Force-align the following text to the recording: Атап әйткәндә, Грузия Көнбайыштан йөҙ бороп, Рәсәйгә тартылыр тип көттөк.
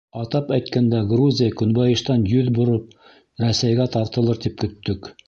Атап 0.19 0.47
әйткәндә, 0.55 1.01
Грузия 1.11 1.51
Көнбайыштан 1.59 2.25
йөҙ 2.31 2.49
бороп, 2.57 2.97
Рәсәйгә 3.45 3.87
тартылыр 3.97 4.45
тип 4.47 4.59
көттөк. 4.65 5.13